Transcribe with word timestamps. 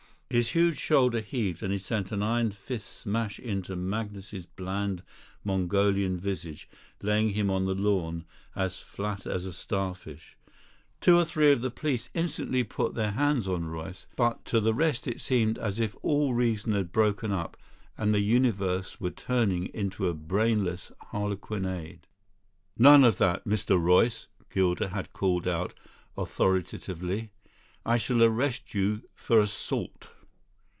His 0.33 0.51
huge 0.51 0.79
shoulder 0.79 1.19
heaved 1.19 1.61
and 1.61 1.73
he 1.73 1.77
sent 1.77 2.13
an 2.13 2.23
iron 2.23 2.51
fist 2.51 3.01
smash 3.01 3.37
into 3.37 3.75
Magnus's 3.75 4.45
bland 4.45 5.03
Mongolian 5.43 6.17
visage, 6.17 6.69
laying 7.01 7.31
him 7.31 7.49
on 7.51 7.65
the 7.65 7.75
lawn 7.75 8.23
as 8.55 8.79
flat 8.79 9.27
as 9.27 9.45
a 9.45 9.51
starfish. 9.51 10.37
Two 11.01 11.17
or 11.17 11.25
three 11.25 11.51
of 11.51 11.59
the 11.59 11.69
police 11.69 12.09
instantly 12.13 12.63
put 12.63 12.93
their 12.95 13.11
hands 13.11 13.45
on 13.45 13.65
Royce; 13.65 14.07
but 14.15 14.45
to 14.45 14.61
the 14.61 14.73
rest 14.73 15.05
it 15.05 15.19
seemed 15.19 15.57
as 15.59 15.81
if 15.81 15.97
all 16.01 16.33
reason 16.33 16.71
had 16.71 16.93
broken 16.93 17.33
up 17.33 17.57
and 17.97 18.13
the 18.13 18.21
universe 18.21 19.01
were 19.01 19.11
turning 19.11 19.65
into 19.73 20.07
a 20.07 20.13
brainless 20.13 20.93
harlequinade. 21.11 22.07
"None 22.77 23.03
of 23.03 23.17
that, 23.17 23.43
Mr. 23.43 23.77
Royce," 23.77 24.27
Gilder 24.49 24.87
had 24.87 25.11
called 25.11 25.45
out 25.45 25.73
authoritatively. 26.17 27.31
"I 27.85 27.97
shall 27.97 28.23
arrest 28.23 28.73
you 28.73 29.01
for 29.13 29.41
assault." 29.41 30.07